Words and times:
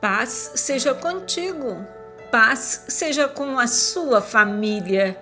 Paz 0.00 0.52
seja 0.54 0.94
contigo, 0.94 1.86
paz 2.30 2.86
seja 2.88 3.28
com 3.28 3.58
a 3.58 3.66
sua 3.66 4.22
família. 4.22 5.14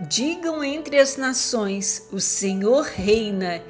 Digam 0.00 0.64
entre 0.64 0.98
as 0.98 1.16
nações: 1.16 2.08
o 2.10 2.18
Senhor 2.18 2.82
reina. 2.82 3.62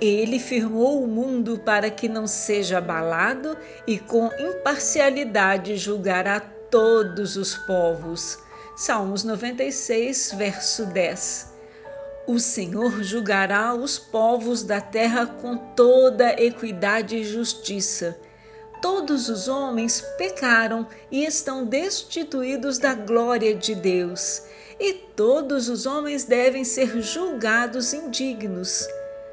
Ele 0.00 0.38
firmou 0.38 1.04
o 1.04 1.06
mundo 1.06 1.58
para 1.58 1.90
que 1.90 2.08
não 2.08 2.26
seja 2.26 2.78
abalado 2.78 3.54
e 3.86 3.98
com 3.98 4.30
imparcialidade 4.38 5.76
julgará 5.76 6.40
todos 6.40 7.36
os 7.36 7.54
povos. 7.54 8.38
Salmos 8.76 9.24
96, 9.24 10.32
verso 10.38 10.86
10. 10.86 11.52
O 12.26 12.38
Senhor 12.38 13.02
julgará 13.02 13.74
os 13.74 13.98
povos 13.98 14.62
da 14.62 14.80
terra 14.80 15.26
com 15.26 15.58
toda 15.74 16.40
equidade 16.42 17.16
e 17.16 17.24
justiça 17.24 18.18
Todos 18.80 19.28
os 19.28 19.48
homens 19.48 20.00
pecaram 20.16 20.86
e 21.10 21.24
estão 21.24 21.64
destituídos 21.64 22.78
da 22.78 22.94
glória 22.94 23.54
de 23.54 23.74
Deus, 23.74 24.42
e 24.78 24.94
todos 24.94 25.68
os 25.68 25.86
homens 25.86 26.24
devem 26.24 26.64
ser 26.64 27.02
julgados 27.02 27.92
indignos. 27.92 28.86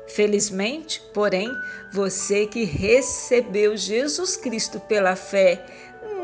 Felizmente, 0.07 1.01
porém, 1.13 1.51
você 1.91 2.47
que 2.47 2.63
recebeu 2.63 3.75
Jesus 3.77 4.35
Cristo 4.35 4.79
pela 4.79 5.15
fé, 5.15 5.63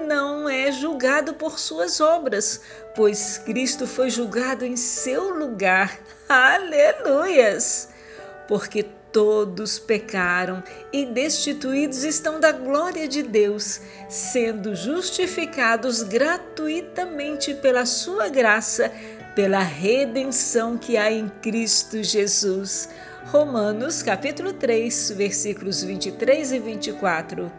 não 0.07 0.49
é 0.49 0.71
julgado 0.71 1.33
por 1.33 1.59
suas 1.59 2.01
obras, 2.01 2.61
pois 2.95 3.37
Cristo 3.37 3.87
foi 3.87 4.09
julgado 4.09 4.65
em 4.65 4.75
seu 4.75 5.33
lugar. 5.33 5.99
Aleluias! 6.27 7.90
Porque 8.51 8.83
Todos 9.11 9.77
pecaram 9.77 10.63
e 10.93 11.05
destituídos 11.05 12.05
estão 12.05 12.39
da 12.39 12.53
glória 12.53 13.09
de 13.09 13.21
Deus, 13.21 13.81
sendo 14.07 14.73
justificados 14.73 16.01
gratuitamente 16.01 17.53
pela 17.55 17.85
sua 17.85 18.29
graça, 18.29 18.89
pela 19.35 19.59
redenção 19.59 20.77
que 20.77 20.95
há 20.95 21.11
em 21.11 21.27
Cristo 21.41 22.01
Jesus. 22.01 22.87
Romanos 23.25 24.01
capítulo 24.01 24.53
3, 24.53 25.11
versículos 25.11 25.83
23 25.83 26.53
e 26.53 26.59
24. 26.59 27.51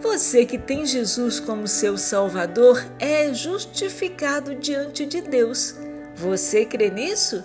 Você 0.00 0.44
que 0.44 0.58
tem 0.58 0.84
Jesus 0.84 1.38
como 1.38 1.68
seu 1.68 1.96
Salvador 1.96 2.84
é 2.98 3.32
justificado 3.32 4.56
diante 4.56 5.06
de 5.06 5.20
Deus. 5.20 5.76
Você 6.16 6.64
crê 6.64 6.90
nisso? 6.90 7.44